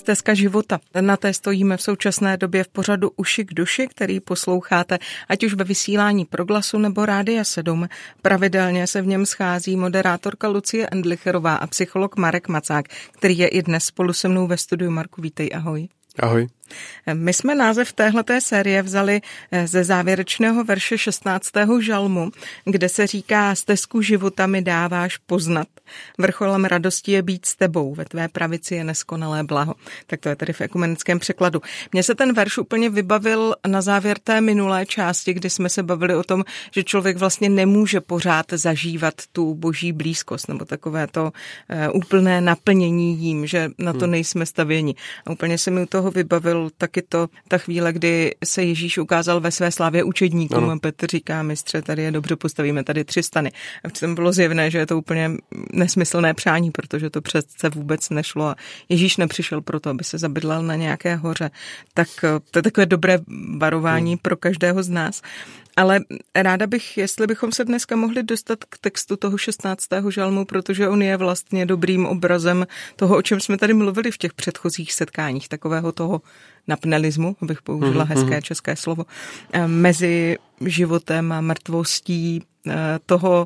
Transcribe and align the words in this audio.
Stezka 0.00 0.34
života. 0.34 0.80
Na 1.00 1.16
té 1.16 1.32
stojíme 1.32 1.76
v 1.76 1.82
současné 1.82 2.36
době 2.36 2.64
v 2.64 2.68
pořadu 2.68 3.10
Uši 3.16 3.44
k 3.44 3.54
duši, 3.54 3.88
který 3.88 4.20
posloucháte, 4.20 4.98
ať 5.28 5.44
už 5.44 5.54
ve 5.54 5.64
vysílání 5.64 6.24
Proglasu 6.24 6.78
nebo 6.78 7.06
Rádia 7.06 7.44
7. 7.44 7.88
Pravidelně 8.22 8.86
se 8.86 9.02
v 9.02 9.06
něm 9.06 9.26
schází 9.26 9.76
moderátorka 9.76 10.48
Lucie 10.48 10.88
Endlicherová 10.92 11.54
a 11.54 11.66
psycholog 11.66 12.16
Marek 12.16 12.48
Macák, 12.48 12.86
který 13.10 13.38
je 13.38 13.48
i 13.48 13.62
dnes 13.62 13.84
spolu 13.84 14.12
se 14.12 14.28
mnou 14.28 14.46
ve 14.46 14.56
studiu. 14.56 14.90
Marku, 14.90 15.22
vítej, 15.22 15.50
ahoj. 15.54 15.88
Ahoj. 16.18 16.46
My 17.14 17.32
jsme 17.32 17.54
název 17.54 17.92
téhleté 17.92 18.40
série 18.40 18.82
vzali 18.82 19.20
eh, 19.52 19.66
ze 19.66 19.84
závěrečného 19.84 20.64
verše 20.64 20.98
16. 20.98 21.48
žalmu, 21.80 22.30
kde 22.64 22.88
se 22.88 23.06
říká 23.06 23.54
stezku 23.54 24.02
života 24.02 24.46
mi 24.46 24.62
dáváš 24.62 25.16
poznat. 25.16 25.68
Vrcholem 26.18 26.64
radosti 26.64 27.12
je 27.12 27.22
být 27.22 27.46
s 27.46 27.56
tebou, 27.56 27.94
ve 27.94 28.04
tvé 28.04 28.28
pravici 28.28 28.74
je 28.74 28.84
neskonalé 28.84 29.44
blaho. 29.44 29.74
Tak 30.06 30.20
to 30.20 30.28
je 30.28 30.36
tedy 30.36 30.52
v 30.52 30.60
ekumenickém 30.60 31.18
překladu. 31.18 31.60
Mně 31.92 32.02
se 32.02 32.14
ten 32.14 32.32
verš 32.32 32.58
úplně 32.58 32.90
vybavil 32.90 33.54
na 33.66 33.80
závěr 33.80 34.18
té 34.18 34.40
minulé 34.40 34.86
části, 34.86 35.34
kdy 35.34 35.50
jsme 35.50 35.68
se 35.68 35.82
bavili 35.82 36.14
o 36.14 36.22
tom, 36.22 36.44
že 36.74 36.84
člověk 36.84 37.16
vlastně 37.16 37.48
nemůže 37.48 38.00
pořád 38.00 38.46
zažívat 38.52 39.14
tu 39.32 39.54
boží 39.54 39.92
blízkost 39.92 40.48
nebo 40.48 40.64
takové 40.64 41.06
to 41.06 41.22
uh, 41.24 41.96
úplné 41.96 42.40
naplnění 42.40 43.18
jím, 43.18 43.46
že 43.46 43.70
na 43.78 43.92
to 43.92 44.04
hmm. 44.04 44.10
nejsme 44.10 44.46
stavěni. 44.46 44.94
A 45.26 45.30
úplně 45.30 45.58
se 45.58 45.70
mi 45.70 45.82
u 45.82 45.86
toho 45.86 46.10
vybavil 46.10 46.59
byl 46.60 46.70
taky 46.78 47.02
to 47.02 47.28
ta 47.48 47.58
chvíle, 47.58 47.92
kdy 47.92 48.34
se 48.44 48.62
Ježíš 48.62 48.98
ukázal 48.98 49.40
ve 49.40 49.50
své 49.50 49.70
slávě 49.70 50.04
učedníkům. 50.04 50.64
Ano. 50.64 50.78
Petr 50.78 51.06
říká, 51.06 51.42
mistře, 51.42 51.82
tady 51.82 52.02
je 52.02 52.10
dobře, 52.10 52.36
postavíme 52.36 52.84
tady 52.84 53.04
tři 53.04 53.22
stany. 53.22 53.52
A 53.84 53.90
tam 53.90 54.14
bylo 54.14 54.32
zjevné, 54.32 54.70
že 54.70 54.78
je 54.78 54.86
to 54.86 54.98
úplně 54.98 55.30
nesmyslné 55.72 56.34
přání, 56.34 56.70
protože 56.70 57.10
to 57.10 57.20
přece 57.20 57.68
vůbec 57.68 58.10
nešlo 58.10 58.46
a 58.46 58.56
Ježíš 58.88 59.16
nepřišel 59.16 59.60
proto, 59.60 59.90
aby 59.90 60.04
se 60.04 60.18
zabydlel 60.18 60.62
na 60.62 60.74
nějaké 60.74 61.16
hoře. 61.16 61.50
Tak 61.94 62.08
to 62.50 62.58
je 62.58 62.62
takové 62.62 62.86
dobré 62.86 63.18
varování 63.58 64.12
hmm. 64.12 64.18
pro 64.22 64.36
každého 64.36 64.82
z 64.82 64.88
nás. 64.88 65.22
Ale 65.76 66.00
ráda 66.34 66.66
bych, 66.66 66.98
jestli 66.98 67.26
bychom 67.26 67.52
se 67.52 67.64
dneska 67.64 67.96
mohli 67.96 68.22
dostat 68.22 68.64
k 68.64 68.78
textu 68.78 69.16
toho 69.16 69.38
16. 69.38 69.86
žalmu, 70.08 70.44
protože 70.44 70.88
on 70.88 71.02
je 71.02 71.16
vlastně 71.16 71.66
dobrým 71.66 72.06
obrazem 72.06 72.66
toho, 72.96 73.16
o 73.16 73.22
čem 73.22 73.40
jsme 73.40 73.58
tady 73.58 73.74
mluvili 73.74 74.10
v 74.10 74.18
těch 74.18 74.34
předchozích 74.34 74.92
setkáních, 74.92 75.48
takového 75.48 75.92
toho 75.92 76.20
napnelismu, 76.66 77.36
abych 77.42 77.62
použila 77.62 78.04
mm-hmm. 78.04 78.08
hezké 78.08 78.42
české 78.42 78.76
slovo, 78.76 79.04
eh, 79.52 79.66
mezi 79.66 80.38
životem 80.66 81.32
a 81.32 81.40
mrtvostí 81.40 82.42
eh, 82.42 82.72
toho 83.06 83.44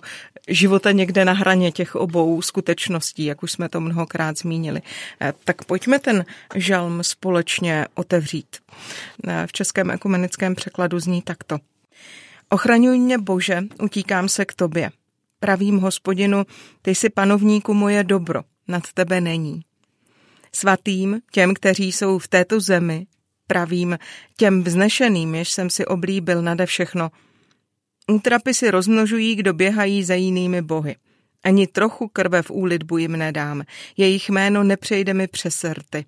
života 0.49 0.93
někde 0.93 1.25
na 1.25 1.33
hraně 1.33 1.73
těch 1.73 1.95
obou 1.95 2.43
skutečností, 2.43 3.25
jak 3.25 3.43
už 3.43 3.53
jsme 3.53 3.69
to 3.69 3.81
mnohokrát 3.81 4.39
zmínili. 4.39 4.83
Eh, 5.21 5.33
tak 5.45 5.65
pojďme 5.65 5.99
ten 5.99 6.25
žalm 6.55 7.03
společně 7.03 7.87
otevřít. 7.95 8.57
V 9.47 9.53
českém 9.53 9.91
ekumenickém 9.91 10.55
překladu 10.55 11.01
zní 11.01 11.23
takto. 11.23 11.59
Ochraňuj 12.49 12.99
mě, 12.99 13.19
Bože, 13.19 13.63
utíkám 13.83 14.29
se 14.29 14.45
k 14.45 14.53
tobě. 14.53 14.91
Pravím 15.41 15.79
hospodinu, 15.79 16.45
ty 16.83 16.95
jsi 16.95 17.11
panovníku 17.11 17.75
moje 17.75 18.05
dobro, 18.05 18.43
nad 18.69 18.83
tebe 18.95 19.21
není. 19.21 19.63
Svatým, 20.55 21.21
těm, 21.33 21.55
kteří 21.55 21.93
jsou 21.93 22.19
v 22.19 22.29
této 22.29 22.61
zemi, 22.61 23.07
pravím, 23.47 23.99
těm 24.37 24.63
vznešeným, 24.63 25.35
jež 25.35 25.53
jsem 25.53 25.71
si 25.71 25.87
oblíbil 25.87 26.43
nade 26.43 26.67
všechno. 26.67 27.11
Útrapy 28.13 28.55
si 28.55 28.71
rozmnožují, 28.71 29.35
kdo 29.35 29.53
běhají 29.53 30.05
za 30.05 30.15
jinými 30.15 30.63
bohy. 30.63 30.97
Ani 31.45 31.67
trochu 31.67 32.09
krve 32.09 32.43
v 32.43 32.51
úlitbu 32.51 32.99
jim 32.99 33.13
nedám, 33.13 33.63
jejich 33.97 34.29
jméno 34.29 34.65
nepřejde 34.65 35.15
mi 35.15 35.29
přes 35.29 35.65
rty. 35.65 36.05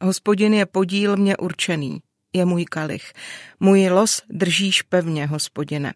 Hospodin 0.00 0.54
je 0.54 0.66
podíl 0.66 1.16
mě 1.16 1.36
určený 1.36 2.00
je 2.34 2.44
můj 2.44 2.64
kalich. 2.64 3.12
Můj 3.60 3.88
los 3.88 4.22
držíš 4.28 4.82
pevně, 4.82 5.26
hospodine. 5.26 5.94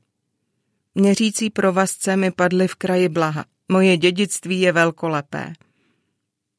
Měřící 0.94 1.50
provazce 1.50 2.16
mi 2.16 2.30
padly 2.30 2.68
v 2.68 2.74
kraji 2.74 3.08
blaha. 3.08 3.44
Moje 3.68 3.96
dědictví 3.96 4.60
je 4.60 4.72
velkolepé. 4.72 5.52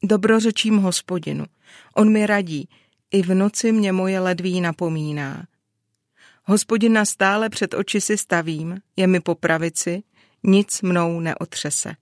Dobrořečím 0.04 0.78
hospodinu. 0.78 1.46
On 1.96 2.12
mi 2.12 2.26
radí. 2.26 2.70
I 3.12 3.22
v 3.22 3.36
noci 3.36 3.72
mě 3.72 3.92
moje 3.92 4.20
ledví 4.20 4.62
napomíná. 4.62 5.46
Hospodina 6.44 7.06
stále 7.06 7.50
před 7.50 7.74
oči 7.74 8.02
si 8.02 8.18
stavím, 8.18 8.80
je 8.96 9.08
mi 9.08 9.20
po 9.20 9.36
pravici, 9.36 10.04
nic 10.44 10.82
mnou 10.82 11.20
neotřese. 11.20 11.96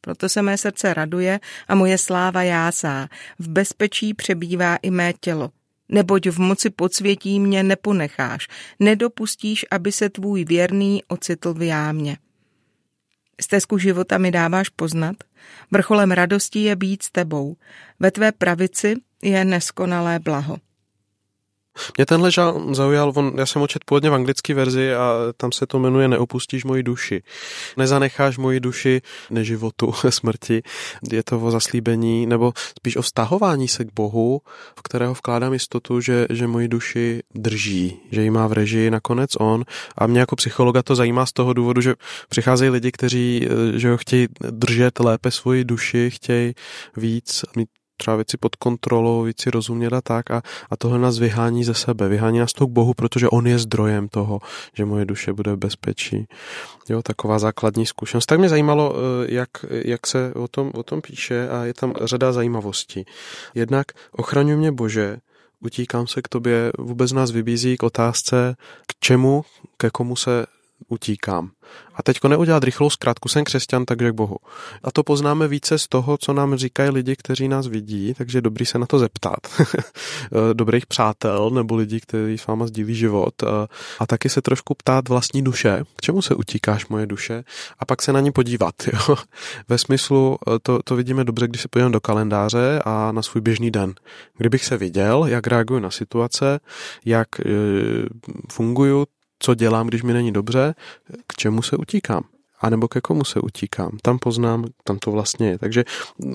Proto 0.00 0.28
se 0.28 0.42
mé 0.42 0.58
srdce 0.58 0.94
raduje 0.94 1.40
a 1.68 1.74
moje 1.74 1.98
sláva 1.98 2.42
jásá. 2.42 3.08
V 3.38 3.48
bezpečí 3.48 4.14
přebývá 4.14 4.76
i 4.76 4.90
mé 4.90 5.12
tělo 5.20 5.50
neboť 5.88 6.26
v 6.26 6.38
moci 6.40 6.70
podsvětí 6.70 7.40
mě 7.40 7.62
neponecháš, 7.62 8.48
nedopustíš, 8.78 9.66
aby 9.70 9.92
se 9.92 10.10
tvůj 10.10 10.44
věrný 10.44 11.02
ocitl 11.08 11.54
v 11.54 11.62
jámě. 11.62 12.16
Stezku 13.40 13.78
života 13.78 14.18
mi 14.18 14.30
dáváš 14.30 14.68
poznat, 14.68 15.16
vrcholem 15.70 16.10
radosti 16.10 16.58
je 16.58 16.76
být 16.76 17.02
s 17.02 17.10
tebou, 17.10 17.56
ve 18.00 18.10
tvé 18.10 18.32
pravici 18.32 18.94
je 19.22 19.44
neskonalé 19.44 20.18
blaho. 20.18 20.58
Mě 21.96 22.06
tenhle 22.06 22.30
žál 22.30 22.74
zaujal, 22.74 23.12
on, 23.16 23.32
já 23.36 23.46
jsem 23.46 23.62
očet 23.62 23.84
původně 23.84 24.10
v 24.10 24.14
anglické 24.14 24.54
verzi 24.54 24.94
a 24.94 25.14
tam 25.36 25.52
se 25.52 25.66
to 25.66 25.78
jmenuje 25.78 26.08
Neopustíš 26.08 26.64
moji 26.64 26.82
duši. 26.82 27.22
Nezanecháš 27.76 28.38
moji 28.38 28.60
duši 28.60 29.00
neživotu, 29.30 29.92
smrti. 30.10 30.62
Je 31.12 31.22
to 31.22 31.40
o 31.40 31.50
zaslíbení, 31.50 32.26
nebo 32.26 32.52
spíš 32.78 32.96
o 32.96 33.02
vztahování 33.02 33.68
se 33.68 33.84
k 33.84 33.92
Bohu, 33.94 34.40
v 34.78 34.82
kterého 34.82 35.14
vkládám 35.14 35.52
jistotu, 35.52 36.00
že, 36.00 36.26
že 36.30 36.46
moji 36.46 36.68
duši 36.68 37.22
drží, 37.34 38.00
že 38.10 38.22
ji 38.22 38.30
má 38.30 38.46
v 38.46 38.52
režii 38.52 38.90
nakonec 38.90 39.30
on. 39.40 39.64
A 39.98 40.06
mě 40.06 40.20
jako 40.20 40.36
psychologa 40.36 40.82
to 40.82 40.94
zajímá 40.94 41.26
z 41.26 41.32
toho 41.32 41.52
důvodu, 41.52 41.80
že 41.80 41.94
přicházejí 42.28 42.70
lidi, 42.70 42.92
kteří 42.92 43.48
že 43.76 43.90
ho 43.90 43.96
chtějí 43.96 44.28
držet 44.50 45.00
lépe 45.00 45.30
svoji 45.30 45.64
duši, 45.64 46.10
chtějí 46.10 46.54
víc 46.96 47.44
mít 47.56 47.68
třeba 47.98 48.16
věci 48.16 48.36
pod 48.36 48.56
kontrolou, 48.56 49.22
věci 49.22 49.50
rozumět 49.50 49.92
a 49.92 50.00
tak 50.00 50.30
a, 50.30 50.42
a 50.70 50.76
tohle 50.76 50.98
nás 50.98 51.18
vyhání 51.18 51.64
ze 51.64 51.74
sebe, 51.74 52.08
vyhání 52.08 52.38
nás 52.38 52.52
to 52.52 52.66
k 52.66 52.70
Bohu, 52.70 52.94
protože 52.94 53.28
On 53.28 53.46
je 53.46 53.58
zdrojem 53.58 54.08
toho, 54.08 54.40
že 54.74 54.84
moje 54.84 55.04
duše 55.04 55.32
bude 55.32 55.52
v 55.52 55.56
bezpečí. 55.56 56.26
Jo, 56.88 57.02
taková 57.02 57.38
základní 57.38 57.86
zkušenost. 57.86 58.26
Tak 58.26 58.38
mě 58.38 58.48
zajímalo, 58.48 58.94
eh, 58.96 59.34
jak, 59.34 59.50
jak 59.70 60.06
se 60.06 60.32
o 60.34 60.48
tom, 60.48 60.70
o 60.74 60.82
tom 60.82 61.00
píše 61.00 61.48
a 61.48 61.64
je 61.64 61.74
tam 61.74 61.92
řada 62.00 62.32
zajímavostí. 62.32 63.04
Jednak 63.54 63.86
ochraňuj 64.12 64.56
mě 64.56 64.72
Bože, 64.72 65.18
utíkám 65.60 66.06
se 66.06 66.22
k 66.22 66.28
tobě, 66.28 66.72
vůbec 66.78 67.12
nás 67.12 67.30
vybízí 67.30 67.76
k 67.76 67.82
otázce, 67.82 68.56
k 68.86 68.94
čemu, 69.00 69.44
ke 69.76 69.90
komu 69.90 70.16
se 70.16 70.46
utíkám. 70.88 71.50
A 71.94 72.02
teďko 72.02 72.28
neudělat 72.28 72.64
rychlou 72.64 72.90
zkrátku, 72.90 73.28
jsem 73.28 73.44
křesťan, 73.44 73.84
takže 73.84 74.10
k 74.10 74.14
Bohu. 74.14 74.36
A 74.84 74.90
to 74.90 75.02
poznáme 75.02 75.48
více 75.48 75.78
z 75.78 75.88
toho, 75.88 76.18
co 76.18 76.32
nám 76.32 76.56
říkají 76.56 76.90
lidi, 76.90 77.16
kteří 77.16 77.48
nás 77.48 77.66
vidí, 77.66 78.14
takže 78.14 78.40
dobrý 78.40 78.66
se 78.66 78.78
na 78.78 78.86
to 78.86 78.98
zeptat. 78.98 79.38
Dobrých 80.52 80.86
přátel 80.86 81.50
nebo 81.50 81.76
lidí, 81.76 82.00
kteří 82.00 82.38
s 82.38 82.46
váma 82.46 82.66
sdílí 82.66 82.94
život. 82.94 83.42
A 83.98 84.06
taky 84.06 84.28
se 84.28 84.42
trošku 84.42 84.74
ptát 84.74 85.08
vlastní 85.08 85.42
duše, 85.42 85.84
k 85.96 86.00
čemu 86.00 86.22
se 86.22 86.34
utíkáš 86.34 86.88
moje 86.88 87.06
duše, 87.06 87.44
a 87.78 87.84
pak 87.84 88.02
se 88.02 88.12
na 88.12 88.20
ní 88.20 88.32
podívat. 88.32 88.74
Jo? 89.08 89.16
Ve 89.68 89.78
smyslu, 89.78 90.38
to, 90.62 90.78
to 90.84 90.96
vidíme 90.96 91.24
dobře, 91.24 91.48
když 91.48 91.62
se 91.62 91.68
podívám 91.68 91.92
do 91.92 92.00
kalendáře 92.00 92.82
a 92.84 93.12
na 93.12 93.22
svůj 93.22 93.40
běžný 93.40 93.70
den. 93.70 93.94
Kdybych 94.36 94.64
se 94.64 94.76
viděl, 94.76 95.24
jak 95.28 95.46
reaguju 95.46 95.80
na 95.80 95.90
situace, 95.90 96.60
jak 97.04 97.40
e, 97.40 97.44
funguju, 98.52 99.06
co 99.38 99.54
dělám, 99.54 99.86
když 99.86 100.02
mi 100.02 100.12
není 100.12 100.32
dobře, 100.32 100.74
k 101.26 101.36
čemu 101.36 101.62
se 101.62 101.76
utíkám. 101.76 102.24
A 102.60 102.70
nebo 102.70 102.88
ke 102.88 103.00
komu 103.00 103.24
se 103.24 103.40
utíkám. 103.40 103.98
Tam 104.02 104.18
poznám, 104.18 104.64
tam 104.84 104.98
to 104.98 105.10
vlastně 105.10 105.48
je. 105.48 105.58
Takže 105.58 105.84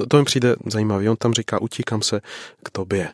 to 0.10 0.18
mi 0.18 0.24
přijde 0.24 0.56
zajímavý. 0.66 1.10
On 1.10 1.16
tam 1.16 1.34
říká, 1.34 1.62
utíkám 1.62 2.02
se 2.02 2.22
k 2.64 2.70
tobě. 2.70 3.10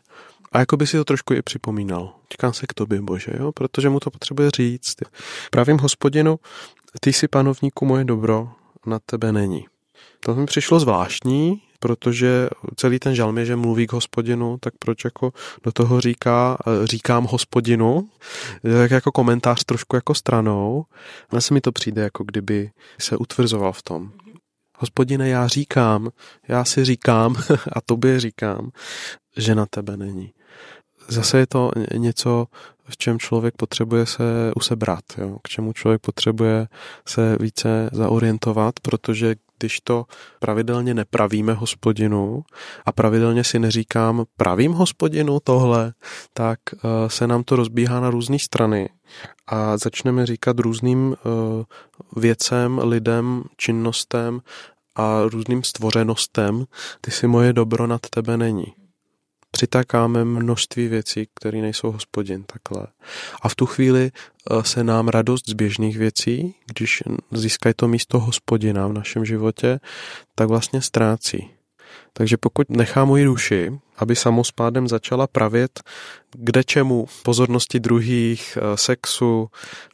A 0.52 0.58
jako 0.58 0.76
by 0.76 0.86
si 0.86 0.96
to 0.96 1.04
trošku 1.04 1.34
i 1.34 1.42
připomínal. 1.42 2.14
Utíkám 2.24 2.52
se 2.52 2.66
k 2.66 2.74
tobě, 2.74 3.00
Bože, 3.00 3.32
jo? 3.38 3.52
protože 3.52 3.88
mu 3.88 4.00
to 4.00 4.10
potřebuje 4.10 4.50
říct. 4.50 4.96
Pravím 5.50 5.78
hospodinu, 5.78 6.38
ty 7.00 7.12
jsi 7.12 7.28
panovníku 7.28 7.84
moje 7.84 8.04
dobro, 8.04 8.52
na 8.86 8.98
tebe 8.98 9.32
není. 9.32 9.66
To 10.20 10.34
mi 10.34 10.46
přišlo 10.46 10.80
zvláštní, 10.80 11.62
protože 11.80 12.48
celý 12.76 12.98
ten 12.98 13.14
žalm 13.14 13.38
je, 13.38 13.44
že 13.44 13.56
mluví 13.56 13.86
k 13.86 13.92
hospodinu, 13.92 14.58
tak 14.60 14.74
proč 14.78 15.04
jako 15.04 15.32
do 15.62 15.72
toho 15.72 16.00
říká, 16.00 16.58
eh, 16.66 16.86
říkám 16.86 17.24
hospodinu, 17.24 18.08
tak 18.62 18.90
jako 18.90 19.12
komentář 19.12 19.64
trošku 19.64 19.96
jako 19.96 20.14
stranou. 20.14 20.84
A 21.30 21.40
se 21.40 21.54
mi 21.54 21.60
to 21.60 21.72
přijde, 21.72 22.02
jako 22.02 22.24
kdyby 22.24 22.70
se 22.98 23.16
utvrzoval 23.16 23.72
v 23.72 23.82
tom. 23.82 24.10
Hospodine, 24.78 25.28
já 25.28 25.48
říkám, 25.48 26.08
já 26.48 26.64
si 26.64 26.84
říkám 26.84 27.36
a 27.72 27.80
tobě 27.80 28.20
říkám, 28.20 28.70
že 29.36 29.54
na 29.54 29.66
tebe 29.66 29.96
není. 29.96 30.32
Zase 31.08 31.38
je 31.38 31.46
to 31.46 31.70
něco, 31.94 32.46
v 32.88 32.96
čem 32.96 33.18
člověk 33.18 33.54
potřebuje 33.56 34.06
se 34.06 34.52
usebrat, 34.56 35.04
jo? 35.18 35.38
k 35.42 35.48
čemu 35.48 35.72
člověk 35.72 36.00
potřebuje 36.00 36.68
se 37.08 37.36
více 37.40 37.90
zaorientovat, 37.92 38.80
protože 38.80 39.34
když 39.60 39.80
to 39.80 40.04
pravidelně 40.38 40.94
nepravíme 40.94 41.52
hospodinu 41.52 42.42
a 42.86 42.92
pravidelně 42.92 43.44
si 43.44 43.58
neříkám 43.58 44.24
pravím 44.36 44.72
hospodinu 44.72 45.38
tohle, 45.44 45.92
tak 46.34 46.58
eh, 46.74 46.78
se 47.10 47.26
nám 47.26 47.42
to 47.42 47.56
rozbíhá 47.56 48.00
na 48.00 48.10
různé 48.10 48.38
strany 48.38 48.88
a 49.46 49.78
začneme 49.78 50.26
říkat 50.26 50.58
různým 50.58 51.16
eh, 51.16 51.64
věcem, 52.20 52.78
lidem, 52.78 53.42
činnostem 53.56 54.40
a 54.96 55.22
různým 55.22 55.62
stvořenostem, 55.62 56.64
ty 57.00 57.10
si 57.10 57.26
moje 57.26 57.52
dobro 57.52 57.86
nad 57.86 58.00
tebe 58.10 58.36
není 58.36 58.79
přitakáme 59.60 60.24
množství 60.24 60.88
věcí, 60.88 61.28
které 61.34 61.58
nejsou 61.58 61.90
hospodin 61.90 62.44
takhle. 62.44 62.86
A 63.42 63.48
v 63.48 63.54
tu 63.54 63.66
chvíli 63.66 64.10
eh, 64.10 64.64
se 64.64 64.84
nám 64.84 65.08
radost 65.08 65.48
z 65.48 65.52
běžných 65.52 65.98
věcí, 65.98 66.54
když 66.74 67.02
získají 67.32 67.74
to 67.76 67.88
místo 67.88 68.20
hospodina 68.20 68.86
v 68.86 68.92
našem 68.92 69.24
životě, 69.24 69.80
tak 70.34 70.48
vlastně 70.48 70.82
ztrácí. 70.82 71.50
Takže 72.12 72.36
pokud 72.36 72.70
nechám 72.70 73.08
moji 73.08 73.24
duši, 73.24 73.72
aby 73.96 74.16
samospádem 74.16 74.88
začala 74.88 75.26
pravět 75.26 75.80
kde 76.36 76.64
čemu, 76.64 77.06
pozornosti 77.22 77.80
druhých, 77.80 78.58
eh, 78.60 78.76
sexu, 78.76 79.48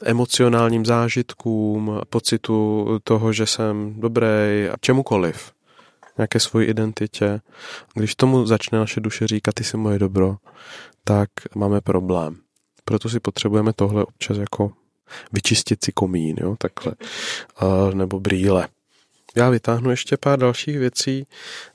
emocionálním 0.04 0.86
zážitkům, 0.86 2.00
pocitu 2.10 2.86
toho, 3.04 3.32
že 3.32 3.46
jsem 3.46 3.94
dobrý, 4.00 4.26
čemukoliv, 4.80 5.55
nějaké 6.18 6.40
svoji 6.40 6.66
identitě. 6.66 7.40
Když 7.94 8.14
tomu 8.14 8.46
začne 8.46 8.78
naše 8.78 9.00
duše 9.00 9.26
říkat, 9.26 9.54
ty 9.54 9.64
jsi 9.64 9.76
moje 9.76 9.98
dobro, 9.98 10.36
tak 11.04 11.30
máme 11.54 11.80
problém. 11.80 12.36
Proto 12.84 13.08
si 13.08 13.20
potřebujeme 13.20 13.72
tohle 13.72 14.04
občas 14.04 14.36
jako 14.36 14.72
vyčistit 15.32 15.84
si 15.84 15.92
komín, 15.92 16.36
jo, 16.40 16.56
takhle, 16.58 16.92
nebo 17.94 18.20
brýle. 18.20 18.68
Já 19.36 19.50
vytáhnu 19.50 19.90
ještě 19.90 20.16
pár 20.16 20.38
dalších 20.38 20.78
věcí. 20.78 21.26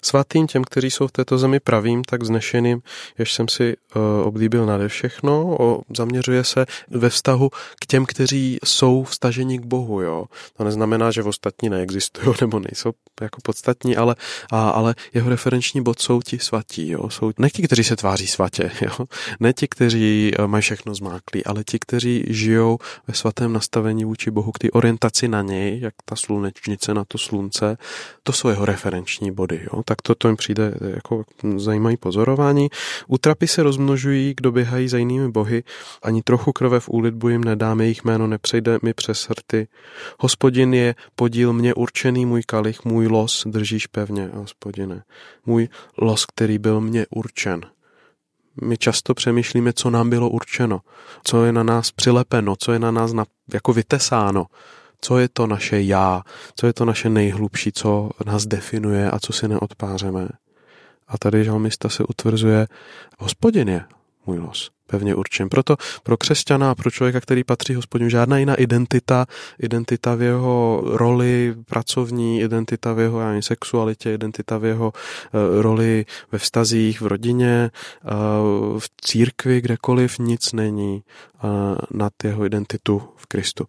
Svatým 0.01 0.47
těm, 0.47 0.63
kteří 0.63 0.91
jsou 0.91 1.07
v 1.07 1.11
této 1.11 1.37
zemi 1.37 1.59
pravým, 1.59 2.03
tak 2.03 2.23
znešeným, 2.23 2.81
jež 3.17 3.33
jsem 3.33 3.47
si 3.47 3.77
uh, 3.95 4.01
oblíbil 4.27 4.65
nade 4.65 4.87
všechno, 4.87 5.57
o, 5.59 5.81
zaměřuje 5.97 6.43
se 6.43 6.65
ve 6.89 7.09
vztahu 7.09 7.49
k 7.79 7.85
těm, 7.85 8.05
kteří 8.05 8.59
jsou 8.65 9.03
vstaženi 9.03 9.59
k 9.59 9.65
Bohu. 9.65 10.01
Jo. 10.01 10.25
To 10.57 10.63
neznamená, 10.63 11.11
že 11.11 11.23
ostatní 11.23 11.69
neexistují 11.69 12.35
nebo 12.41 12.59
nejsou 12.59 12.91
jako 13.21 13.41
podstatní, 13.43 13.97
ale, 13.97 14.15
a, 14.51 14.69
ale 14.69 14.95
jeho 15.13 15.29
referenční 15.29 15.83
bod 15.83 16.01
jsou 16.01 16.21
ti 16.21 16.39
svatí. 16.39 16.89
Jo. 16.89 17.09
Jsou 17.09 17.31
ne 17.37 17.49
ti, 17.49 17.61
kteří 17.61 17.83
se 17.83 17.95
tváří 17.95 18.27
svatě, 18.27 18.71
jo. 18.81 19.05
ne 19.39 19.53
ti, 19.53 19.67
kteří 19.67 20.31
uh, 20.39 20.47
mají 20.47 20.61
všechno 20.61 20.95
zmáklí, 20.95 21.45
ale 21.45 21.63
ti, 21.63 21.79
kteří 21.79 22.23
žijou 22.27 22.77
ve 23.07 23.13
svatém 23.13 23.53
nastavení 23.53 24.05
vůči 24.05 24.31
Bohu, 24.31 24.51
k 24.51 24.59
té 24.59 24.71
orientaci 24.71 25.27
na 25.27 25.41
něj, 25.41 25.79
jak 25.79 25.93
ta 26.05 26.15
slunečnice 26.15 26.93
na 26.93 27.05
to 27.05 27.17
slunce 27.17 27.50
slunce, 27.51 27.77
to 28.23 28.33
jsou 28.33 28.49
jeho 28.49 28.65
referenční 28.65 29.31
body. 29.31 29.67
Jo? 29.73 29.83
Tak 29.83 30.01
to, 30.01 30.15
to 30.15 30.27
jim 30.27 30.37
přijde 30.37 30.73
jako 30.95 31.23
zajímavý 31.57 31.97
pozorování. 31.97 32.69
Útrapy 33.07 33.47
se 33.47 33.63
rozmnožují, 33.63 34.33
kdo 34.37 34.51
běhají 34.51 34.87
za 34.87 34.97
jinými 34.97 35.31
bohy, 35.31 35.63
ani 36.03 36.21
trochu 36.21 36.51
krve 36.51 36.79
v 36.79 36.89
úlitbu 36.89 37.29
jim 37.29 37.43
nedáme, 37.43 37.83
jejich 37.83 38.03
jméno 38.03 38.27
nepřejde 38.27 38.79
mi 38.83 38.93
přes 38.93 39.27
hrty. 39.29 39.67
Hospodin 40.19 40.73
je 40.73 40.95
podíl 41.15 41.53
mě 41.53 41.73
určený, 41.73 42.25
můj 42.25 42.41
kalich, 42.45 42.85
můj 42.85 43.07
los 43.07 43.43
držíš 43.47 43.87
pevně, 43.87 44.29
hospodine. 44.33 45.03
Můj 45.45 45.67
los, 45.97 46.25
který 46.25 46.57
byl 46.57 46.81
mně 46.81 47.05
určen. 47.09 47.61
My 48.61 48.77
často 48.77 49.13
přemýšlíme, 49.13 49.73
co 49.73 49.89
nám 49.89 50.09
bylo 50.09 50.29
určeno, 50.29 50.79
co 51.23 51.45
je 51.45 51.51
na 51.51 51.63
nás 51.63 51.91
přilepeno, 51.91 52.55
co 52.55 52.71
je 52.71 52.79
na 52.79 52.91
nás 52.91 53.13
na, 53.13 53.25
jako 53.53 53.73
vytesáno 53.73 54.45
co 55.01 55.17
je 55.17 55.29
to 55.29 55.47
naše 55.47 55.81
já, 55.81 56.21
co 56.55 56.67
je 56.67 56.73
to 56.73 56.85
naše 56.85 57.09
nejhlubší, 57.09 57.71
co 57.71 58.09
nás 58.25 58.45
definuje 58.45 59.11
a 59.11 59.19
co 59.19 59.33
si 59.33 59.47
neodpářeme. 59.47 60.29
A 61.07 61.17
tady 61.17 61.43
žalmista 61.43 61.89
se 61.89 62.03
utvrzuje, 62.03 62.67
hospodin 63.19 63.69
je 63.69 63.83
můj 64.25 64.39
los, 64.39 64.71
pevně 64.87 65.15
určen. 65.15 65.49
Proto 65.49 65.77
pro 66.03 66.17
křesťana 66.17 66.75
pro 66.75 66.91
člověka, 66.91 67.19
který 67.19 67.43
patří 67.43 67.75
hospodinu, 67.75 68.09
žádná 68.09 68.37
jiná 68.37 68.55
identita, 68.55 69.25
identita 69.59 70.15
v 70.15 70.21
jeho 70.21 70.83
roli 70.85 71.55
pracovní, 71.65 72.41
identita 72.41 72.93
v 72.93 72.99
jeho 72.99 73.19
ani 73.19 73.41
sexualitě, 73.41 74.13
identita 74.13 74.57
v 74.57 74.65
jeho 74.65 74.93
uh, 74.93 75.61
roli 75.61 76.05
ve 76.31 76.37
vztazích, 76.37 77.01
v 77.01 77.07
rodině, 77.07 77.71
uh, 78.03 78.79
v 78.79 78.89
církvi, 79.01 79.61
kdekoliv, 79.61 80.19
nic 80.19 80.53
není 80.53 81.03
uh, 81.43 81.49
nad 81.91 82.13
jeho 82.23 82.45
identitu 82.45 83.01
v 83.15 83.25
Kristu 83.25 83.65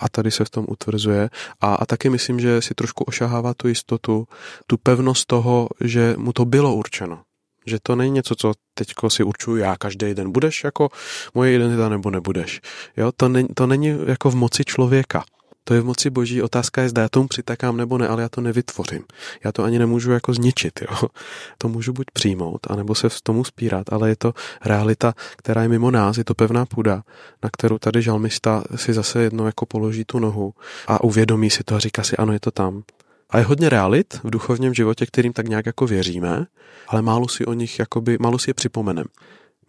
a 0.00 0.08
tady 0.08 0.30
se 0.30 0.44
v 0.44 0.50
tom 0.50 0.66
utvrzuje. 0.68 1.30
A, 1.60 1.74
a 1.74 1.86
taky 1.86 2.10
myslím, 2.10 2.40
že 2.40 2.62
si 2.62 2.74
trošku 2.74 3.04
ošahává 3.04 3.54
tu 3.54 3.68
jistotu, 3.68 4.28
tu 4.66 4.76
pevnost 4.76 5.26
toho, 5.26 5.68
že 5.80 6.14
mu 6.18 6.32
to 6.32 6.44
bylo 6.44 6.74
určeno. 6.74 7.22
Že 7.66 7.78
to 7.82 7.96
není 7.96 8.10
něco, 8.10 8.34
co 8.34 8.52
teďko 8.74 9.10
si 9.10 9.22
určuju 9.22 9.56
já 9.56 9.76
každý 9.76 10.14
den. 10.14 10.32
Budeš 10.32 10.64
jako 10.64 10.88
moje 11.34 11.54
identita 11.54 11.88
nebo 11.88 12.10
nebudeš. 12.10 12.60
Jo, 12.96 13.12
to, 13.16 13.28
ne, 13.28 13.44
to 13.54 13.66
není 13.66 13.98
jako 14.06 14.30
v 14.30 14.34
moci 14.34 14.64
člověka. 14.64 15.24
To 15.64 15.74
je 15.74 15.80
v 15.80 15.84
moci 15.84 16.10
boží. 16.10 16.42
Otázka 16.42 16.82
je, 16.82 16.88
zda 16.88 17.02
já 17.02 17.08
tomu 17.08 17.28
přitakám 17.28 17.76
nebo 17.76 17.98
ne, 17.98 18.08
ale 18.08 18.22
já 18.22 18.28
to 18.28 18.40
nevytvořím. 18.40 19.04
Já 19.44 19.52
to 19.52 19.64
ani 19.64 19.78
nemůžu 19.78 20.12
jako 20.12 20.34
zničit. 20.34 20.80
Jo? 20.80 21.08
To 21.58 21.68
můžu 21.68 21.92
buď 21.92 22.06
přijmout, 22.12 22.60
anebo 22.70 22.94
se 22.94 23.08
v 23.08 23.20
tomu 23.20 23.44
spírat, 23.44 23.92
ale 23.92 24.08
je 24.08 24.16
to 24.16 24.34
realita, 24.64 25.14
která 25.36 25.62
je 25.62 25.68
mimo 25.68 25.90
nás, 25.90 26.18
je 26.18 26.24
to 26.24 26.34
pevná 26.34 26.66
půda, 26.66 27.02
na 27.42 27.50
kterou 27.52 27.78
tady 27.78 28.02
žalmista 28.02 28.64
si 28.76 28.92
zase 28.92 29.22
jednou 29.22 29.46
jako 29.46 29.66
položí 29.66 30.04
tu 30.04 30.18
nohu 30.18 30.54
a 30.86 31.04
uvědomí 31.04 31.50
si 31.50 31.64
to 31.64 31.74
a 31.74 31.78
říká 31.78 32.02
si, 32.02 32.16
ano, 32.16 32.32
je 32.32 32.40
to 32.40 32.50
tam. 32.50 32.82
A 33.30 33.38
je 33.38 33.44
hodně 33.44 33.68
realit 33.68 34.20
v 34.24 34.30
duchovním 34.30 34.74
životě, 34.74 35.06
kterým 35.06 35.32
tak 35.32 35.48
nějak 35.48 35.66
jako 35.66 35.86
věříme, 35.86 36.46
ale 36.88 37.02
málo 37.02 37.28
si 37.28 37.46
o 37.46 37.52
nich, 37.52 37.78
jakoby, 37.78 38.16
málo 38.20 38.38
si 38.38 38.50
je 38.50 38.54
připomenem. 38.54 39.06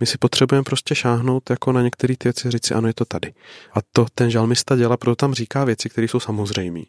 My 0.01 0.07
si 0.07 0.17
potřebujeme 0.17 0.63
prostě 0.63 0.95
šáhnout 0.95 1.49
jako 1.49 1.71
na 1.71 1.81
některé 1.81 2.15
ty 2.17 2.27
věci 2.27 2.51
říct 2.51 2.65
si, 2.65 2.73
ano, 2.73 2.87
je 2.87 2.93
to 2.93 3.05
tady. 3.05 3.33
A 3.73 3.79
to 3.91 4.05
ten 4.15 4.31
žalmista 4.31 4.75
dělá, 4.75 4.97
proto 4.97 5.15
tam 5.15 5.33
říká 5.33 5.63
věci, 5.63 5.89
které 5.89 6.07
jsou 6.07 6.19
samozřejmé. 6.19 6.81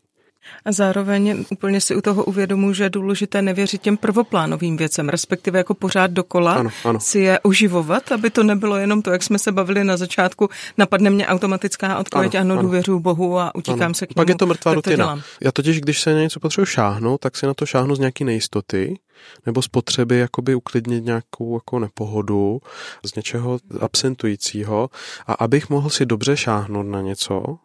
A 0.65 0.73
zároveň 0.73 1.45
úplně 1.51 1.81
si 1.81 1.97
u 1.97 2.01
toho 2.01 2.25
uvědomuji, 2.25 2.75
že 2.75 2.85
je 2.85 2.91
důležité 2.91 3.43
nevěřit 3.43 3.83
těm 3.83 3.97
prvoplánovým 3.97 4.77
věcem, 4.77 5.09
respektive 5.09 5.59
jako 5.59 5.75
pořád 5.75 6.11
dokola 6.11 6.53
ano, 6.53 6.71
ano. 6.85 7.01
si 7.01 7.19
je 7.19 7.41
oživovat, 7.41 8.13
aby 8.13 8.31
to 8.31 8.43
nebylo 8.43 8.77
jenom 8.77 9.03
to, 9.03 9.11
jak 9.11 9.23
jsme 9.23 9.39
se 9.39 9.53
bavili 9.53 9.85
na 9.85 9.97
začátku, 9.97 10.49
napadne 10.79 11.11
mě 11.11 11.27
automatická 11.27 11.99
odpověď, 11.99 12.35
ano, 12.35 12.55
ano, 12.55 12.63
důvěřuji 12.63 12.99
Bohu 12.99 13.39
a 13.39 13.55
utíkám 13.55 13.83
ano. 13.83 13.95
se 13.95 14.07
k 14.07 14.11
němu. 14.11 14.15
Pak 14.15 14.29
je 14.29 14.35
to 14.35 14.47
mrtvá 14.47 14.75
rutina. 14.75 15.17
To 15.17 15.23
Já 15.41 15.53
totiž, 15.53 15.81
když 15.81 16.01
se 16.01 16.15
na 16.15 16.21
něco 16.21 16.41
potřebuji 16.41 16.67
šáhnout, 16.67 17.21
tak 17.21 17.37
si 17.37 17.47
na 17.47 17.55
to 17.55 17.67
šáhnu 17.67 17.95
z 17.95 17.99
nějaké 17.99 18.25
nejistoty, 18.25 18.99
nebo 19.47 19.63
z 19.63 19.69
potřeby 19.69 20.19
jakoby 20.19 20.55
uklidnit 20.55 21.05
nějakou 21.05 21.55
jako 21.55 21.79
nepohodu 21.79 22.61
z 23.05 23.15
něčeho 23.15 23.59
absentujícího 23.81 24.91
a 25.27 25.33
abych 25.33 25.71
mohl 25.71 25.91
si 25.91 26.07
dobře 26.07 26.37
šáhnout 26.37 26.87
na 26.87 27.01
něco, 27.01 27.59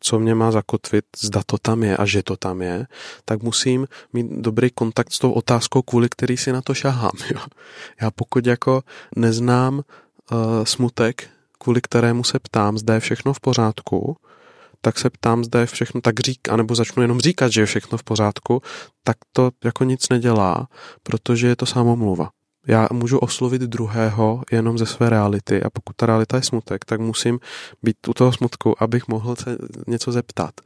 co 0.00 0.18
mě 0.18 0.34
má 0.34 0.50
zakotvit, 0.50 1.04
zda 1.20 1.42
to 1.46 1.58
tam 1.58 1.82
je 1.82 1.96
a 1.96 2.06
že 2.06 2.22
to 2.22 2.36
tam 2.36 2.62
je, 2.62 2.86
tak 3.24 3.42
musím 3.42 3.86
mít 4.12 4.26
dobrý 4.30 4.70
kontakt 4.70 5.12
s 5.12 5.18
tou 5.18 5.32
otázkou, 5.32 5.82
kvůli 5.82 6.08
který 6.08 6.36
si 6.36 6.52
na 6.52 6.62
to 6.62 6.74
šahám. 6.74 7.10
Jo. 7.34 7.40
Já 8.00 8.10
pokud 8.10 8.46
jako 8.46 8.82
neznám 9.16 9.74
uh, 10.32 10.64
smutek, 10.64 11.28
kvůli 11.58 11.80
kterému 11.80 12.24
se 12.24 12.38
ptám, 12.38 12.78
zda 12.78 12.94
je 12.94 13.00
všechno 13.00 13.32
v 13.32 13.40
pořádku, 13.40 14.16
tak 14.80 14.98
se 14.98 15.10
ptám, 15.10 15.44
zda 15.44 15.60
je 15.60 15.66
všechno 15.66 16.00
tak 16.00 16.20
řík, 16.20 16.48
anebo 16.48 16.74
začnu 16.74 17.02
jenom 17.02 17.20
říkat, 17.20 17.52
že 17.52 17.60
je 17.60 17.66
všechno 17.66 17.98
v 17.98 18.02
pořádku, 18.02 18.62
tak 19.04 19.16
to 19.32 19.50
jako 19.64 19.84
nic 19.84 20.08
nedělá, 20.08 20.68
protože 21.02 21.46
je 21.46 21.56
to 21.56 21.66
samomluva. 21.66 22.30
Já 22.66 22.88
můžu 22.92 23.18
oslovit 23.18 23.62
druhého 23.62 24.42
jenom 24.52 24.78
ze 24.78 24.86
své 24.86 25.10
reality 25.10 25.62
a 25.62 25.70
pokud 25.70 25.96
ta 25.96 26.06
realita 26.06 26.36
je 26.36 26.42
smutek, 26.42 26.84
tak 26.84 27.00
musím 27.00 27.40
být 27.82 28.08
u 28.08 28.14
toho 28.14 28.32
smutku, 28.32 28.82
abych 28.82 29.08
mohl 29.08 29.36
se 29.36 29.58
něco 29.86 30.12
zeptat. 30.12 30.60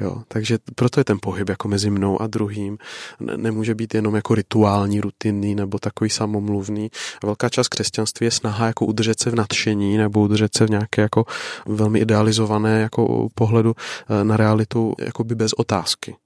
Jo, 0.00 0.22
takže 0.28 0.58
proto 0.74 1.00
je 1.00 1.04
ten 1.04 1.18
pohyb 1.22 1.48
jako 1.48 1.68
mezi 1.68 1.90
mnou 1.90 2.22
a 2.22 2.26
druhým. 2.26 2.78
Nemůže 3.36 3.74
být 3.74 3.94
jenom 3.94 4.14
jako 4.14 4.34
rituální, 4.34 5.00
rutinný 5.00 5.54
nebo 5.54 5.78
takový 5.78 6.10
samomluvný. 6.10 6.90
Velká 7.24 7.48
část 7.48 7.68
křesťanství 7.68 8.24
je 8.24 8.30
snaha 8.30 8.66
jako 8.66 8.86
udržet 8.86 9.20
se 9.20 9.30
v 9.30 9.34
nadšení 9.34 9.96
nebo 9.96 10.20
udržet 10.20 10.56
se 10.56 10.66
v 10.66 10.70
nějaké 10.70 11.02
jako 11.02 11.24
velmi 11.66 11.98
idealizované 11.98 12.80
jako 12.80 13.28
pohledu 13.34 13.74
eh, 14.08 14.24
na 14.24 14.36
realitu 14.36 14.94
jako 14.98 15.24
by 15.24 15.34
bez 15.34 15.52
otázky. 15.52 16.16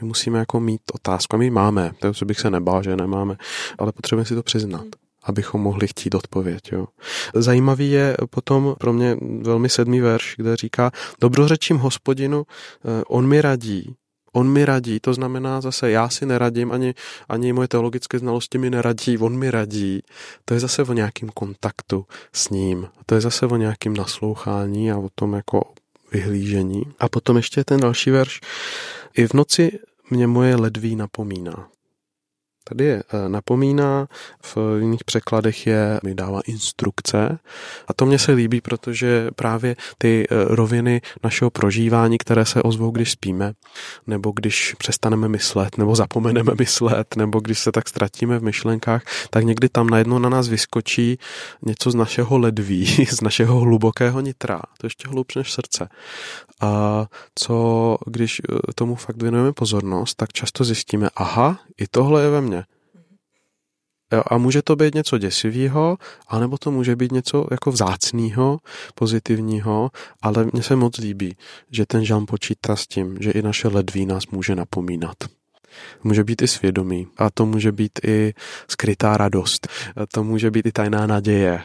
My 0.00 0.06
musíme 0.06 0.38
jako 0.38 0.60
mít 0.60 0.82
otázku. 0.92 1.36
A 1.36 1.38
my 1.38 1.50
máme, 1.50 1.92
takže 2.00 2.24
bych 2.24 2.40
se 2.40 2.50
nebál, 2.50 2.82
že 2.82 2.96
nemáme, 2.96 3.36
ale 3.78 3.92
potřebujeme 3.92 4.26
si 4.26 4.34
to 4.34 4.42
přiznat 4.42 4.84
abychom 5.22 5.60
mohli 5.60 5.88
chtít 5.88 6.14
odpověď. 6.14 6.72
Jo. 6.72 6.86
Zajímavý 7.34 7.90
je 7.90 8.16
potom 8.30 8.74
pro 8.78 8.92
mě 8.92 9.16
velmi 9.42 9.68
sedmý 9.68 10.00
verš, 10.00 10.34
kde 10.36 10.56
říká, 10.56 10.90
dobrořečím 11.20 11.76
hospodinu, 11.76 12.44
eh, 12.44 13.04
on 13.08 13.26
mi 13.26 13.40
radí, 13.40 13.96
On 14.32 14.48
mi 14.48 14.64
radí, 14.64 15.00
to 15.00 15.14
znamená 15.14 15.60
zase, 15.60 15.90
já 15.90 16.08
si 16.08 16.26
neradím, 16.26 16.72
ani, 16.72 16.94
ani 17.28 17.52
moje 17.52 17.68
teologické 17.68 18.18
znalosti 18.18 18.58
mi 18.58 18.70
neradí, 18.70 19.18
on 19.18 19.38
mi 19.38 19.50
radí. 19.50 20.02
To 20.44 20.54
je 20.54 20.60
zase 20.60 20.82
o 20.82 20.92
nějakém 20.92 21.28
kontaktu 21.28 22.06
s 22.32 22.50
ním. 22.50 22.88
To 23.06 23.14
je 23.14 23.20
zase 23.20 23.46
o 23.46 23.56
nějakém 23.56 23.96
naslouchání 23.96 24.92
a 24.92 24.98
o 24.98 25.08
tom 25.14 25.32
jako 25.32 25.72
vyhlížení. 26.12 26.82
A 26.98 27.08
potom 27.08 27.36
ještě 27.36 27.64
ten 27.64 27.80
další 27.80 28.10
verš. 28.10 28.40
I 29.14 29.26
v 29.26 29.34
noci 29.34 29.78
mě 30.10 30.26
moje 30.26 30.56
ledví 30.56 30.96
napomíná. 30.96 31.68
Tady 32.70 32.84
je 32.84 33.02
eh, 33.08 33.28
napomíná, 33.28 34.08
v 34.42 34.56
jiných 34.80 35.04
překladech 35.04 35.66
je, 35.66 36.00
mi 36.04 36.14
dává 36.14 36.40
instrukce 36.46 37.38
a 37.88 37.92
to 37.92 38.06
mně 38.06 38.18
se 38.18 38.32
líbí, 38.32 38.60
protože 38.60 39.28
právě 39.36 39.76
ty 39.98 40.26
eh, 40.30 40.34
roviny 40.48 41.00
našeho 41.24 41.50
prožívání, 41.50 42.18
které 42.18 42.44
se 42.44 42.62
ozvou, 42.62 42.90
když 42.90 43.10
spíme, 43.10 43.52
nebo 44.06 44.32
když 44.36 44.74
přestaneme 44.78 45.28
myslet, 45.28 45.78
nebo 45.78 45.96
zapomeneme 45.96 46.52
myslet, 46.58 47.16
nebo 47.16 47.40
když 47.40 47.58
se 47.58 47.72
tak 47.72 47.88
ztratíme 47.88 48.38
v 48.38 48.42
myšlenkách, 48.42 49.02
tak 49.30 49.44
někdy 49.44 49.68
tam 49.68 49.90
najednou 49.90 50.18
na 50.18 50.28
nás 50.28 50.48
vyskočí 50.48 51.18
něco 51.62 51.90
z 51.90 51.94
našeho 51.94 52.38
ledví, 52.38 53.06
z 53.10 53.20
našeho 53.20 53.60
hlubokého 53.60 54.20
nitra, 54.20 54.62
to 54.78 54.86
ještě 54.86 55.08
hlubš 55.08 55.34
než 55.34 55.52
srdce. 55.52 55.88
A 56.60 57.06
co, 57.34 57.96
když 58.06 58.40
eh, 58.40 58.72
tomu 58.74 58.94
fakt 58.94 59.22
věnujeme 59.22 59.52
pozornost, 59.52 60.14
tak 60.14 60.32
často 60.32 60.64
zjistíme, 60.64 61.08
aha, 61.16 61.58
i 61.78 61.86
tohle 61.86 62.22
je 62.22 62.30
ve 62.30 62.40
mně. 62.40 62.59
A 64.26 64.38
může 64.38 64.62
to 64.62 64.76
být 64.76 64.94
něco 64.94 65.18
děsivého, 65.18 65.98
anebo 66.28 66.58
to 66.58 66.70
může 66.70 66.96
být 66.96 67.12
něco 67.12 67.46
jako 67.50 67.70
vzácného, 67.70 68.58
pozitivního, 68.94 69.90
ale 70.22 70.46
mně 70.52 70.62
se 70.62 70.76
moc 70.76 70.98
líbí, 70.98 71.36
že 71.70 71.86
ten 71.86 72.04
žalm 72.04 72.26
počítá 72.26 72.76
s 72.76 72.86
tím, 72.86 73.16
že 73.20 73.30
i 73.30 73.42
naše 73.42 73.68
ledví 73.68 74.06
nás 74.06 74.26
může 74.26 74.54
napomínat. 74.54 75.16
Může 76.02 76.24
být 76.24 76.42
i 76.42 76.48
svědomí 76.48 77.06
a 77.16 77.30
to 77.30 77.46
může 77.46 77.72
být 77.72 77.98
i 78.04 78.34
skrytá 78.68 79.16
radost, 79.16 79.68
a 79.96 80.06
to 80.06 80.24
může 80.24 80.50
být 80.50 80.66
i 80.66 80.72
tajná 80.72 81.06
naděje, 81.06 81.62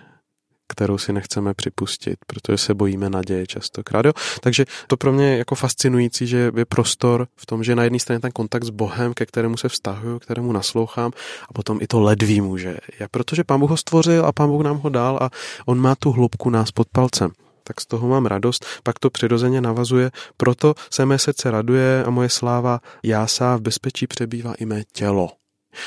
kterou 0.67 0.97
si 0.97 1.13
nechceme 1.13 1.53
připustit, 1.53 2.15
protože 2.27 2.57
se 2.57 2.73
bojíme 2.73 3.09
naděje 3.09 3.47
častokrát. 3.47 4.05
Jo? 4.05 4.11
Takže 4.41 4.65
to 4.87 4.97
pro 4.97 5.11
mě 5.11 5.25
je 5.25 5.37
jako 5.37 5.55
fascinující, 5.55 6.27
že 6.27 6.51
je 6.55 6.65
prostor 6.65 7.27
v 7.35 7.45
tom, 7.45 7.63
že 7.63 7.75
na 7.75 7.83
jedné 7.83 7.99
straně 7.99 8.19
ten 8.19 8.31
kontakt 8.31 8.63
s 8.63 8.69
Bohem, 8.69 9.13
ke 9.13 9.25
kterému 9.25 9.57
se 9.57 9.69
vztahuju, 9.69 10.19
kterému 10.19 10.51
naslouchám, 10.51 11.11
a 11.49 11.53
potom 11.53 11.77
i 11.81 11.87
to 11.87 11.99
ledví 11.99 12.41
může. 12.41 12.77
Je, 12.99 13.07
protože 13.11 13.43
Pán 13.43 13.59
Bůh 13.59 13.69
ho 13.69 13.77
stvořil 13.77 14.25
a 14.25 14.31
Pán 14.31 14.49
Bůh 14.49 14.63
nám 14.63 14.77
ho 14.77 14.89
dal 14.89 15.17
a 15.21 15.29
on 15.65 15.79
má 15.79 15.95
tu 15.95 16.11
hloubku 16.11 16.49
nás 16.49 16.71
pod 16.71 16.87
palcem 16.91 17.31
tak 17.67 17.81
z 17.81 17.85
toho 17.85 18.07
mám 18.07 18.25
radost, 18.25 18.65
pak 18.83 18.99
to 18.99 19.09
přirozeně 19.09 19.61
navazuje, 19.61 20.11
proto 20.37 20.75
se 20.91 21.05
mé 21.05 21.19
srdce 21.19 21.51
raduje 21.51 22.03
a 22.03 22.09
moje 22.09 22.29
sláva 22.29 22.79
jásá 23.03 23.57
v 23.57 23.61
bezpečí 23.61 24.07
přebývá 24.07 24.53
i 24.53 24.65
mé 24.65 24.83
tělo. 24.93 25.29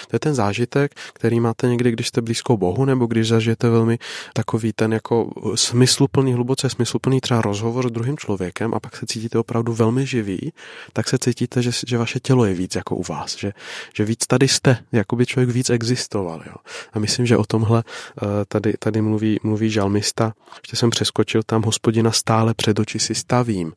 To 0.08 0.16
je 0.16 0.20
ten 0.20 0.34
zážitek, 0.34 0.94
který 1.12 1.40
máte 1.40 1.68
někdy, 1.68 1.92
když 1.92 2.08
jste 2.08 2.20
blízko 2.20 2.56
Bohu, 2.56 2.84
nebo 2.84 3.06
když 3.06 3.28
zažijete 3.28 3.70
velmi 3.70 3.98
takový 4.32 4.72
ten 4.72 4.92
jako 4.92 5.30
smysluplný, 5.54 6.32
hluboce 6.32 6.70
smysluplný 6.70 7.20
třeba 7.20 7.42
rozhovor 7.42 7.88
s 7.88 7.92
druhým 7.92 8.16
člověkem 8.16 8.74
a 8.74 8.80
pak 8.80 8.96
se 8.96 9.06
cítíte 9.06 9.38
opravdu 9.38 9.72
velmi 9.72 10.06
živý, 10.06 10.52
tak 10.92 11.08
se 11.08 11.18
cítíte, 11.18 11.62
že, 11.62 11.70
že 11.86 11.98
vaše 11.98 12.20
tělo 12.20 12.44
je 12.44 12.54
víc 12.54 12.74
jako 12.74 12.96
u 12.96 13.02
vás, 13.02 13.36
že, 13.38 13.52
že 13.94 14.04
víc 14.04 14.26
tady 14.26 14.48
jste, 14.48 14.78
jako 14.92 15.16
by 15.16 15.26
člověk 15.26 15.50
víc 15.50 15.70
existoval. 15.70 16.42
Jo. 16.46 16.54
A 16.92 16.98
myslím, 16.98 17.26
že 17.26 17.36
o 17.36 17.44
tomhle 17.44 17.84
eh, 18.22 18.26
tady, 18.48 18.74
tady 18.78 19.02
mluví, 19.02 19.40
mluví 19.42 19.70
žalmista. 19.70 20.32
Ještě 20.62 20.76
jsem 20.76 20.90
přeskočil 20.90 21.42
tam, 21.42 21.62
hospodina 21.62 22.12
stále 22.12 22.54
před 22.54 22.78
oči 22.78 22.98
si 22.98 23.14
stavím. 23.14 23.72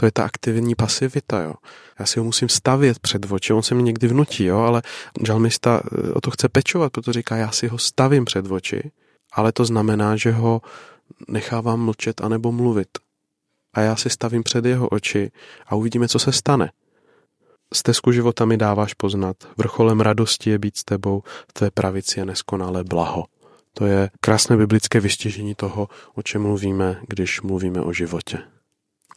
To 0.00 0.06
je 0.06 0.12
ta 0.12 0.24
aktivní 0.24 0.74
pasivita, 0.74 1.42
jo. 1.42 1.54
Já 1.98 2.06
si 2.06 2.18
ho 2.18 2.24
musím 2.24 2.48
stavět 2.48 2.98
před 2.98 3.32
oči, 3.32 3.52
on 3.52 3.62
se 3.62 3.74
mi 3.74 3.82
někdy 3.82 4.08
vnutí, 4.08 4.44
jo, 4.44 4.58
ale 4.58 4.82
žalmista 5.26 5.82
eh, 5.84 6.12
o 6.12 6.20
to 6.20 6.30
chce 6.30 6.48
pečovat, 6.48 6.92
protože 6.92 7.12
říká, 7.12 7.36
já 7.36 7.50
si 7.50 7.68
ho 7.68 7.78
stavím 7.78 8.24
před 8.24 8.50
oči, 8.50 8.90
ale 9.32 9.52
to 9.52 9.64
znamená, 9.64 10.16
že 10.16 10.32
ho 10.32 10.60
nechávám 11.28 11.80
mlčet 11.80 12.20
anebo 12.20 12.52
mluvit. 12.52 12.88
A 13.74 13.80
já 13.80 13.96
si 13.96 14.10
stavím 14.10 14.42
před 14.42 14.64
jeho 14.64 14.88
oči 14.88 15.30
a 15.66 15.74
uvidíme, 15.74 16.08
co 16.08 16.18
se 16.18 16.32
stane. 16.32 16.72
Stezku 17.74 18.12
života 18.12 18.44
mi 18.44 18.56
dáváš 18.56 18.94
poznat, 18.94 19.36
vrcholem 19.58 20.00
radosti 20.00 20.50
je 20.50 20.58
být 20.58 20.76
s 20.76 20.84
tebou, 20.84 21.22
v 21.48 21.52
tvé 21.52 21.70
pravici 21.70 22.20
je 22.20 22.24
neskonalé 22.24 22.84
blaho. 22.84 23.24
To 23.74 23.86
je 23.86 24.10
krásné 24.20 24.56
biblické 24.56 25.00
vystěžení 25.00 25.54
toho, 25.54 25.88
o 26.14 26.22
čem 26.22 26.42
mluvíme, 26.42 27.00
když 27.08 27.40
mluvíme 27.40 27.80
o 27.80 27.92
životě 27.92 28.38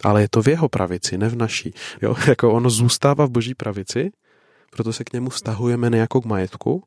ale 0.03 0.21
je 0.21 0.29
to 0.29 0.41
v 0.41 0.47
jeho 0.47 0.69
pravici, 0.69 1.17
ne 1.17 1.29
v 1.29 1.35
naší. 1.35 1.73
Jo? 2.01 2.15
Jako 2.27 2.51
ono 2.53 2.69
zůstává 2.69 3.25
v 3.25 3.29
boží 3.31 3.55
pravici, 3.55 4.11
proto 4.71 4.93
se 4.93 5.03
k 5.03 5.13
němu 5.13 5.29
vztahujeme 5.29 5.89
ne 5.89 5.97
jako 5.97 6.21
k 6.21 6.25
majetku, 6.25 6.83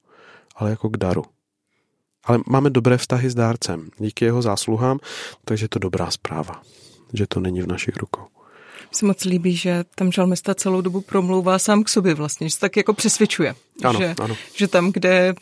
ale 0.56 0.70
jako 0.70 0.88
k 0.88 0.96
daru. 0.96 1.24
Ale 2.24 2.38
máme 2.46 2.70
dobré 2.70 2.98
vztahy 2.98 3.30
s 3.30 3.34
dárcem, 3.34 3.88
díky 3.98 4.24
jeho 4.24 4.42
zásluhám, 4.42 4.98
takže 5.44 5.64
je 5.64 5.68
to 5.68 5.78
dobrá 5.78 6.10
zpráva, 6.10 6.62
že 7.12 7.26
to 7.26 7.40
není 7.40 7.62
v 7.62 7.66
našich 7.66 7.96
rukou 7.96 8.35
se 8.92 9.06
moc 9.06 9.24
líbí, 9.24 9.56
že 9.56 9.84
tam 9.94 10.12
žalmista 10.12 10.54
celou 10.54 10.80
dobu 10.80 11.00
promlouvá 11.00 11.58
sám 11.58 11.84
k 11.84 11.88
sobě 11.88 12.14
vlastně, 12.14 12.48
že 12.48 12.54
se 12.54 12.60
tak 12.60 12.76
jako 12.76 12.92
přesvědčuje. 12.94 13.54
Ano, 13.84 13.98
že, 13.98 14.14
ano. 14.20 14.36
že 14.54 14.68
tam, 14.68 14.92
kde 14.92 15.34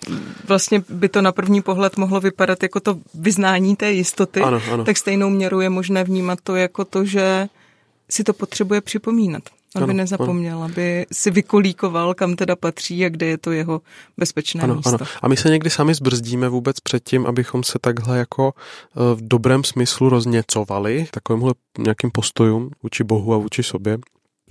vlastně 0.49 0.85
by 0.89 1.09
to 1.09 1.23
na 1.23 1.33
první 1.33 1.63
pohled 1.63 1.97
mohlo 1.97 2.21
vypadat 2.21 2.63
jako 2.63 2.81
to 2.81 2.99
vyznání 3.15 3.77
té 3.77 3.93
jistoty, 3.93 4.41
ano, 4.41 4.63
ano. 4.73 4.85
tak 4.85 4.97
stejnou 4.97 5.31
měrou 5.31 5.61
je 5.61 5.71
možné 5.71 6.05
vnímat 6.05 6.39
to 6.43 6.57
jako 6.57 6.85
to, 6.85 7.05
že 7.05 7.49
si 8.11 8.25
to 8.25 8.33
potřebuje 8.33 8.81
připomínat. 8.81 9.43
Aby 9.75 9.85
ano, 9.85 9.93
nezapomněl, 9.93 10.57
ano. 10.57 10.65
aby 10.65 11.07
si 11.13 11.31
vykolíkoval, 11.31 12.15
kam 12.15 12.37
teda 12.37 12.57
patří 12.57 13.05
a 13.05 13.09
kde 13.09 13.27
je 13.27 13.39
to 13.39 13.53
jeho 13.53 13.81
bezpečné 14.17 14.63
ano, 14.63 14.75
místo. 14.75 14.89
Ano. 14.89 15.07
A 15.23 15.29
my 15.29 15.37
se 15.37 15.51
někdy 15.51 15.71
sami 15.71 15.95
zbrzdíme 15.95 16.49
vůbec 16.49 16.81
před 16.81 17.05
tím, 17.05 17.27
abychom 17.27 17.65
se 17.65 17.79
takhle 17.81 18.19
jako 18.19 18.53
eh, 18.57 19.15
v 19.15 19.29
dobrém 19.29 19.65
smyslu 19.65 20.09
rozněcovali 20.09 21.07
takovýmhle 21.11 21.55
nějakým 21.79 22.11
postojům 22.11 22.71
vůči 22.83 23.05
Bohu 23.05 23.35
a 23.35 23.39
vůči 23.39 23.63
sobě 23.63 23.99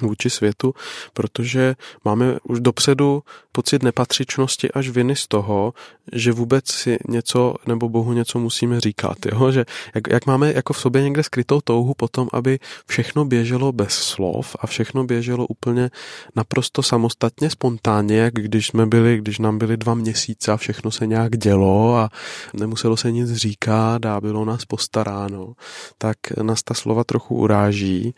vůči 0.01 0.29
světu, 0.29 0.73
protože 1.13 1.75
máme 2.05 2.37
už 2.43 2.59
dopředu 2.59 3.23
pocit 3.51 3.83
nepatřičnosti 3.83 4.71
až 4.71 4.89
viny 4.89 5.15
z 5.15 5.27
toho, 5.27 5.73
že 6.11 6.31
vůbec 6.31 6.71
si 6.71 6.97
něco 7.07 7.55
nebo 7.67 7.89
Bohu 7.89 8.13
něco 8.13 8.39
musíme 8.39 8.79
říkat. 8.81 9.17
Jo? 9.25 9.51
Že 9.51 9.65
jak, 9.95 10.03
jak 10.09 10.25
máme 10.25 10.53
jako 10.53 10.73
v 10.73 10.79
sobě 10.79 11.01
někde 11.01 11.23
skrytou 11.23 11.61
touhu 11.61 11.93
potom, 11.93 12.27
aby 12.33 12.59
všechno 12.87 13.25
běželo 13.25 13.71
bez 13.71 13.93
slov 13.93 14.55
a 14.59 14.67
všechno 14.67 15.03
běželo 15.03 15.47
úplně 15.47 15.89
naprosto 16.35 16.83
samostatně, 16.83 17.49
spontánně, 17.49 18.17
jak 18.17 18.33
když 18.33 18.67
jsme 18.67 18.85
byli, 18.85 19.17
když 19.17 19.39
nám 19.39 19.57
byly 19.57 19.77
dva 19.77 19.93
měsíce 19.93 20.51
a 20.51 20.57
všechno 20.57 20.91
se 20.91 21.07
nějak 21.07 21.37
dělo 21.37 21.95
a 21.95 22.09
nemuselo 22.53 22.97
se 22.97 23.11
nic 23.11 23.33
říkat 23.33 24.05
a 24.05 24.21
bylo 24.21 24.45
nás 24.45 24.65
postaráno, 24.65 25.53
tak 25.97 26.17
nás 26.41 26.63
ta 26.63 26.73
slova 26.73 27.03
trochu 27.03 27.35
uráží 27.35 28.15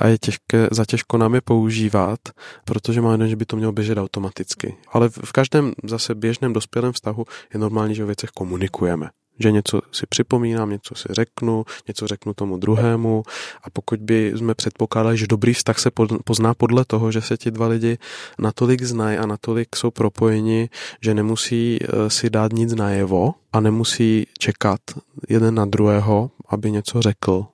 a 0.00 0.06
je 0.06 0.18
těžké, 0.18 0.68
zatěžké 0.70 1.07
nám 1.16 1.34
je 1.34 1.40
používat, 1.40 2.20
protože 2.64 3.00
máme 3.00 3.28
že 3.28 3.36
by 3.36 3.44
to 3.44 3.56
mělo 3.56 3.72
běžet 3.72 3.98
automaticky. 3.98 4.76
Ale 4.92 5.08
v 5.08 5.32
každém 5.32 5.72
zase 5.84 6.14
běžném 6.14 6.52
dospělém 6.52 6.92
vztahu 6.92 7.24
je 7.54 7.60
normální, 7.60 7.94
že 7.94 8.04
o 8.04 8.06
věcech 8.06 8.30
komunikujeme. 8.30 9.10
Že 9.40 9.52
něco 9.52 9.80
si 9.92 10.06
připomínám, 10.06 10.70
něco 10.70 10.94
si 10.94 11.08
řeknu, 11.10 11.64
něco 11.88 12.06
řeknu 12.06 12.34
tomu 12.34 12.56
druhému. 12.56 13.22
A 13.62 13.70
pokud 13.70 14.00
by 14.00 14.32
jsme 14.36 14.54
předpokládali, 14.54 15.18
že 15.18 15.26
dobrý 15.26 15.54
vztah 15.54 15.78
se 15.78 15.90
pozná 16.24 16.54
podle 16.54 16.84
toho, 16.84 17.12
že 17.12 17.20
se 17.20 17.36
ti 17.36 17.50
dva 17.50 17.66
lidi 17.66 17.98
natolik 18.38 18.82
znají 18.82 19.18
a 19.18 19.26
natolik 19.26 19.76
jsou 19.76 19.90
propojeni, 19.90 20.68
že 21.00 21.14
nemusí 21.14 21.78
eh, 21.82 22.10
si 22.10 22.30
dát 22.30 22.52
nic 22.52 22.74
najevo 22.74 23.34
a 23.52 23.60
nemusí 23.60 24.26
čekat 24.38 24.80
jeden 25.28 25.54
na 25.54 25.64
druhého, 25.64 26.30
aby 26.48 26.70
něco 26.70 27.02
řekl, 27.02 27.46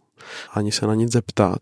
ani 0.52 0.72
se 0.72 0.86
na 0.86 0.94
nic 0.94 1.12
zeptat, 1.12 1.58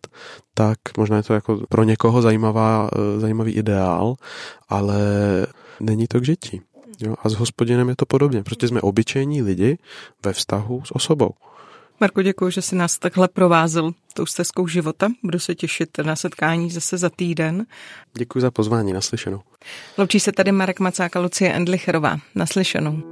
tak 0.54 0.78
možná 0.96 1.16
je 1.16 1.22
to 1.22 1.34
jako 1.34 1.60
pro 1.68 1.84
někoho 1.84 2.22
zajímavá, 2.22 2.90
eh, 2.92 3.20
zajímavý 3.20 3.52
ideál, 3.52 4.14
ale 4.68 4.96
není 5.80 6.06
to 6.06 6.20
k 6.20 6.24
žití. 6.24 6.60
Jo? 7.00 7.14
A 7.22 7.28
s 7.28 7.34
hospodinem 7.34 7.88
je 7.88 7.96
to 7.96 8.06
podobně, 8.06 8.42
protože 8.42 8.68
jsme 8.68 8.80
obyčejní 8.80 9.42
lidi 9.42 9.78
ve 10.24 10.32
vztahu 10.32 10.82
s 10.84 10.96
osobou. 10.96 11.30
Marko, 12.00 12.22
děkuji, 12.22 12.50
že 12.50 12.62
jsi 12.62 12.76
nás 12.76 12.98
takhle 12.98 13.28
provázel 13.28 13.92
tou 14.14 14.26
stezkou 14.26 14.68
života. 14.68 15.08
Budu 15.22 15.38
se 15.38 15.54
těšit 15.54 15.98
na 15.98 16.16
setkání 16.16 16.70
zase 16.70 16.98
za 16.98 17.10
týden. 17.10 17.66
Děkuji 18.14 18.40
za 18.40 18.50
pozvání, 18.50 18.92
naslyšenou. 18.92 19.40
Loučí 19.98 20.20
se 20.20 20.32
tady 20.32 20.52
Marek 20.52 20.80
Macáka, 20.80 21.20
Lucie 21.20 21.52
Endlicherová. 21.52 22.16
Naslyšenou. 22.34 23.11